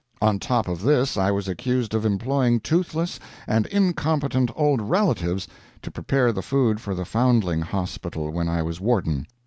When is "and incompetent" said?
3.45-4.49